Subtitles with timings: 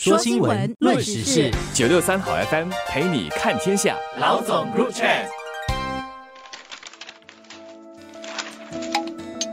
[0.00, 3.96] 说新闻，论时事，九六三好 FM 陪你看天下。
[4.20, 5.08] 老总入场。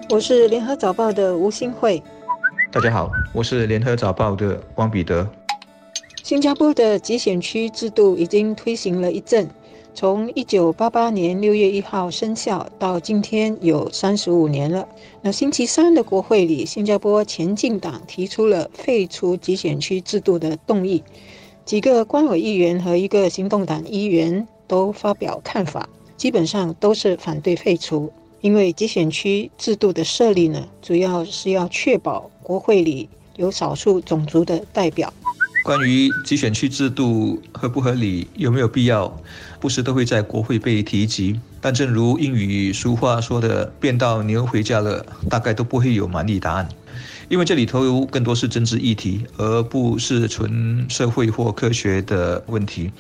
[0.08, 2.04] 我是联合早报的吴新慧。
[2.72, 5.28] 大家好，我是联合早报的汪彼得。
[6.22, 9.50] 新加坡的集选区制度已经推行了一阵。
[9.96, 14.86] 从一九八八年六月一号生效到今天有三十五年了。
[15.22, 21.02] 那星期三的国会里，新加坡前进党提出了废除集选区制度的动议，
[21.64, 28.12] 几个官委议员和一个行动党议员都发表看法，基本上都是反对废除。
[28.42, 35.12] 因为集选区制度的设立呢，主要是要确保国会里有少数种族的代表。
[35.66, 39.12] 关于集选区制度合不合理、有没有必要，
[39.60, 41.40] 不时都会在国会被提及。
[41.60, 46.70] 但正如英语俗话说的：“变到牛回家了”，大概都不会有满意答案，
[47.30, 52.92] 因为这里头更多是政治议题，而不是纯社会或科学的问题。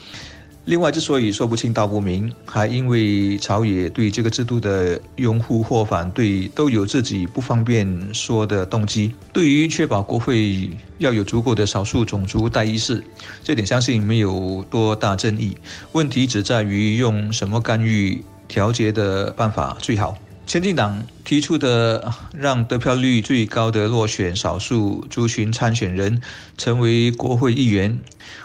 [0.65, 9.13] 另外，之所以说不清道不明，还因为朝野对这个制度的拥护或反对都有自己不方便说的动机。
[9.31, 13.03] 对于确保国会要有足够的少数种族代议士，
[13.44, 15.55] 这点相信没有多大争议。
[15.91, 20.17] 问题只在于用什么干预调节的办法最好。
[20.47, 26.19] 前进党提出的让得票率最高的落选少数族群参选人
[26.57, 28.00] 成为国会议员，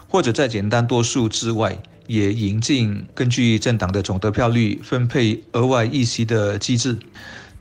[0.06, 1.78] 或者在简单多数之外。
[2.10, 6.98] 也引进根据政党的总得票率分配额外议席的机制，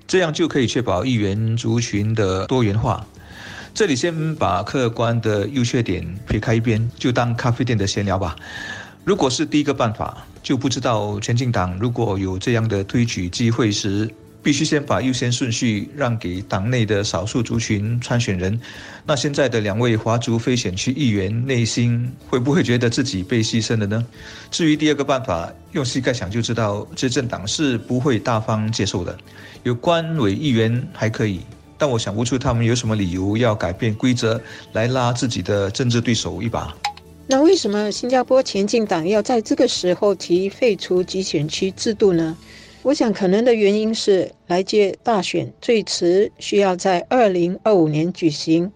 [0.07, 3.05] 这样就可以确保议员族群的多元化。
[3.75, 8.35] 这里先把客观的优缺点撇开一边，就当咖啡店的闲聊吧。
[9.03, 14.09] 如果是第一个办法，就不知道前进党如果有这样的推举机会时。
[14.41, 18.59] 必须先把优先顺序让给党内的少数族群参选人。
[19.05, 24.05] 那现在的两位华族非选区议员，内心会不会觉得自己被牺牲了呢？
[24.49, 29.17] 至于第二个办法，用膝盖想就知道，执政党是不会大方接受的。
[29.63, 31.41] 有官委议员还可以，
[31.77, 34.41] 但我想不出他们有什么理由要改变规则
[34.73, 36.73] 来拉自己的政治对手一把。
[37.27, 42.35] 那为什么新加坡前进党要在这个时候提废除集选区制度呢？
[42.81, 48.71] 我想，可能的原因是来届大选最迟需要在二零二五年举行。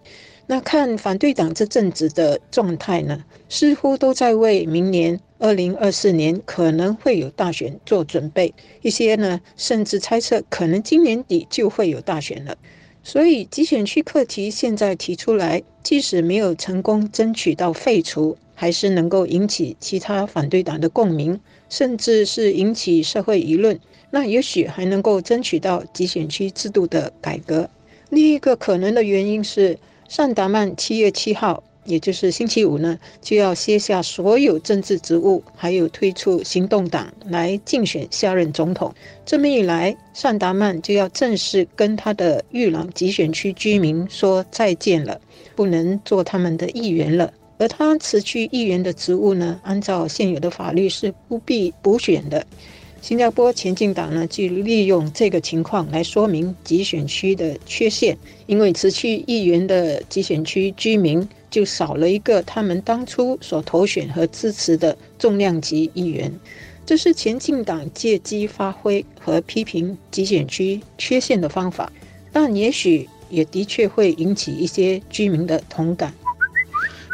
[0.46, 8.52] 那看反对党这阵子的状态呢，似乎都在为明年二零二四年可能会有大选做准备。
[8.82, 12.54] 一些呢，甚至猜测可能今年底就会有大选了。
[13.02, 21.40] 所以，集选区课题现在提出来，即使没有成功争取到废除，还是能够引起其他反对党的共鸣，
[21.70, 23.80] 甚至是引起社会舆论。
[24.14, 27.68] 那也许还能够争取到集选区制度的改革。
[28.10, 29.76] 另一个可能的原因是，
[30.08, 38.94] 尚达曼七月七号，也就是星期五呢，就要卸下所有政治职务，还有推出行动党来竞选下任总统。
[39.26, 45.20] 这么一来，尚达曼就要正式跟他的玉朗集选区居民说再见了，
[45.56, 47.32] 不能做他们的议员了。
[47.58, 52.46] 而他辞去议员的职务呢，按照现有的法律是不必补选的。
[53.04, 58.16] 新加坡前进党呢，就利用这个情况来说明集选区的缺陷，
[58.46, 66.34] 因为辞去议员的集选区居民就少了一个他们当初所投选和支持的重量级议员，
[66.86, 71.92] 这是前进党借机发挥和批评集选区缺陷的方法，
[72.32, 76.14] 但也许也的确会引起一些居民的同感。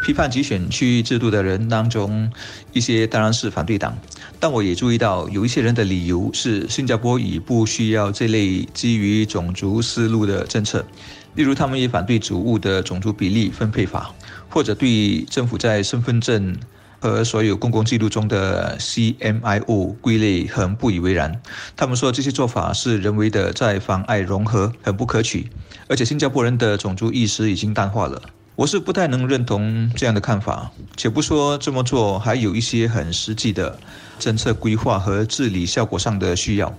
[0.07, 2.33] 批判集选区制度的人当中，
[2.72, 3.99] 一些当然是反对党，
[4.43, 10.83] 但我也注意到有一些人的理由是新加坡已不需要这类基于种族思路的政策，
[11.34, 14.15] 例如他们也反对主物的种族比例分配法，
[14.49, 16.56] 或者对政府在身份证
[16.99, 21.39] 和所有公共记录中的 CMIO 归类很不以为然。
[21.77, 25.51] 他们说这些做法是人为的，在妨碍融合，很不可取，
[25.87, 28.22] 而且新加坡人的种族意识已经淡化了。
[28.60, 33.78] 我是不太能认同这样的看法，且不说这么做还有一些很实际的
[34.18, 36.71] 政策规划和治理效果上的需要，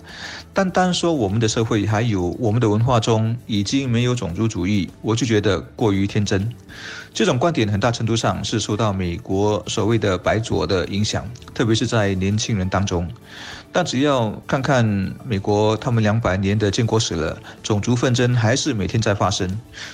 [0.53, 6.53] 单单说我们的社会还有我们的文化中已经没有种族主义，我就觉得过于天真。
[7.15, 13.11] 这种观点很大程度上是受到美国所谓的“白左”的影响，特别是在年轻人当中。
[13.71, 14.85] 但只要看看
[15.25, 19.49] 美国，他们两百年的建国史了，种族纷争还是每天在发生，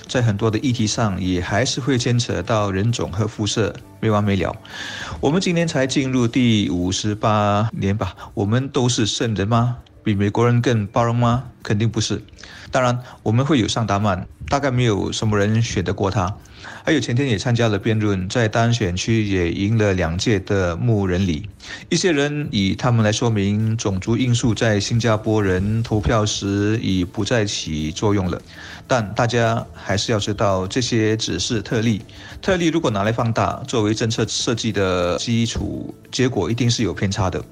[0.08, 4.54] 在很多的议题上也还是会牵扯到人种和肤色，没完没了。
[5.20, 9.76] 我们今年才进入第五十八年吧，我们都是圣人吗？
[10.02, 11.44] 比美国人更包容吗？
[11.62, 12.20] 肯定不是。
[12.70, 16.34] 当然，我们会有上达曼，大概没有什么人选得过他。
[16.84, 21.48] 还有前天也参加了辩论，在单选区也赢了两届的穆仁里。
[21.88, 28.40] 一些人以他们来说明种族因素在新加坡人投票时已不再起作用了，
[28.86, 32.02] 但大家还是要知道，这些只是特例。
[32.42, 37.42] 特例如果拿来放大，作为政策设计的基础，结果一定是有偏差的。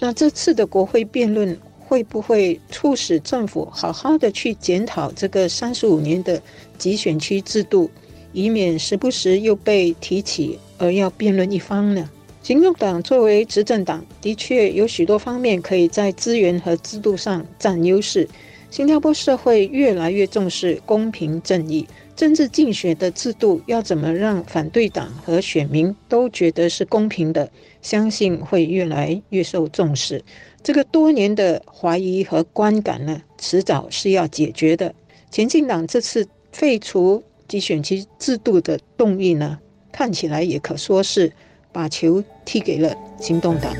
[0.00, 1.58] 那这次的国会辩论。
[1.88, 6.40] 会不会促使政府好好的去检讨这个三十五年的
[6.76, 7.90] 集选区制度，
[8.34, 12.10] 以免时不时又被提起而要辩论一方呢？
[12.42, 18.28] 行动党作为执政党，的确有许多方面可以在资源和制度上占优势。
[18.70, 21.86] 新加坡社会越来越重视公平正义，
[22.18, 27.48] 政治竞选的制度要怎么让反对党和选民都觉得是公平的，
[27.80, 30.24] 相信会越来越受重视。
[30.60, 34.92] 这个多年的怀疑和观感呢，迟早是要解决的。
[35.30, 39.56] 前进党这次废除集选区制度的动议呢，
[39.92, 41.32] 看起来也可说是
[41.70, 43.72] 把球踢给了行动党。